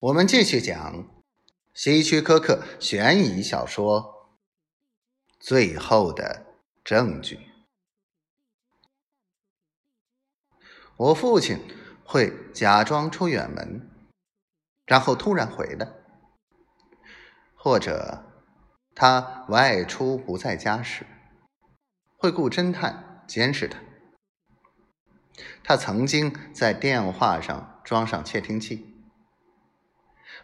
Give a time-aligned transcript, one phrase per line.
[0.00, 1.06] 我们继续讲
[1.74, 4.02] 希区柯克悬疑小说
[5.38, 6.46] 《最后的
[6.82, 7.36] 证据》。
[10.96, 11.58] 我父亲
[12.02, 13.90] 会假装出远门，
[14.86, 15.86] 然后突然回来，
[17.54, 18.24] 或者
[18.94, 21.04] 他外出不在家时，
[22.16, 23.78] 会雇侦探监视他。
[25.62, 28.86] 他曾经在电话上装上窃听器。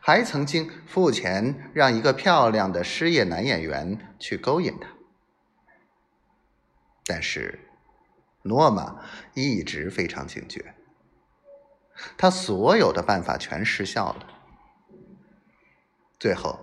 [0.00, 4.88] 还曾经付钱让一个漂亮的失业男演员去勾引他，
[7.04, 7.58] 但是
[8.42, 9.02] 诺玛
[9.34, 10.74] 一直非常警觉，
[12.16, 14.26] 他所有的办法全失效了。
[16.18, 16.58] 最后，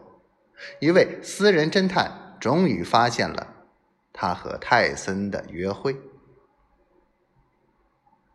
[0.80, 3.68] 一位私人侦探终于发现了
[4.14, 6.00] 他和泰森的约会，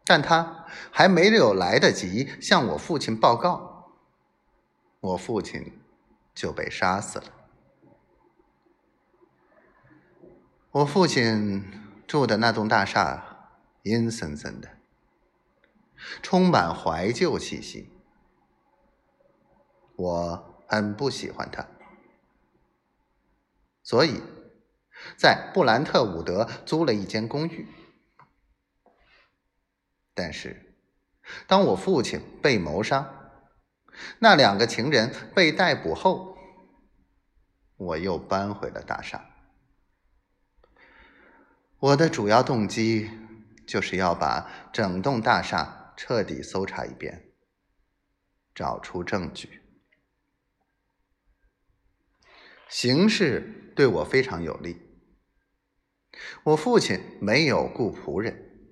[0.05, 3.77] 但他还没有来得及向我父亲报告。
[5.01, 5.80] 我父亲
[6.34, 7.33] 就被杀死了。
[10.70, 11.64] 我父亲
[12.06, 13.50] 住的那栋大厦
[13.83, 14.78] 阴森森的，
[16.22, 17.91] 充满怀旧气息。
[19.97, 21.67] 我很不喜欢他，
[23.83, 24.20] 所以
[25.17, 27.67] 在布兰特伍德租了一间公寓。
[30.15, 30.77] 但是，
[31.47, 33.28] 当我父亲被谋杀，
[34.18, 36.36] 那两个情人被逮捕后，
[37.77, 39.24] 我又搬回了大厦。
[41.78, 43.08] 我的主要动机
[43.66, 47.32] 就是要把整栋大厦彻底搜查一遍，
[48.54, 49.62] 找出证据。
[52.69, 54.82] 形势对我非常有利。
[56.42, 58.69] 我父亲没有雇仆人，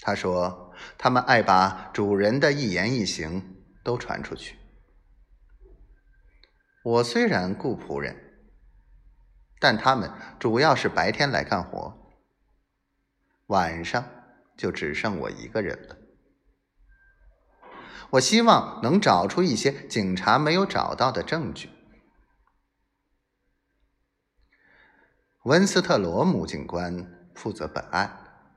[0.00, 3.55] 他说他们爱把主人的一言一行。
[3.86, 4.58] 都传出去。
[6.82, 8.16] 我虽然雇仆人，
[9.60, 11.96] 但他们主要是白天来干活，
[13.46, 14.04] 晚上
[14.56, 15.96] 就只剩我一个人了。
[18.10, 21.70] 我希望能找出一些警察没有找到的证据。
[25.44, 28.50] 温斯特罗姆警官负责本案，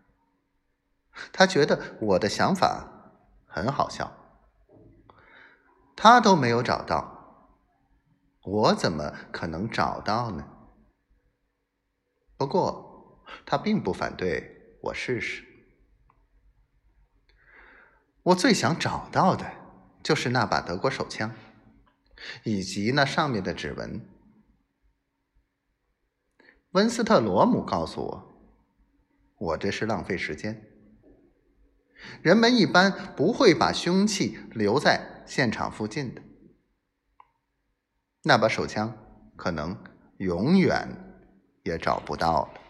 [1.32, 2.88] 他觉得我的想法
[3.46, 4.19] 很好笑。
[6.02, 7.52] 他都没有找到，
[8.42, 10.48] 我怎么可能找到呢？
[12.38, 15.44] 不过他并不反对我试试。
[18.24, 19.46] 我最想找到的
[20.02, 21.34] 就是那把德国手枪，
[22.46, 24.00] 以及那上面的指纹。
[26.72, 28.42] 温斯特罗姆告诉我，
[29.38, 30.66] 我这是浪费时间。
[32.22, 35.19] 人们一般不会把凶器留在。
[35.30, 36.22] 现场附近的
[38.24, 38.92] 那把手枪，
[39.36, 39.78] 可能
[40.18, 40.90] 永远
[41.62, 42.62] 也找不到了。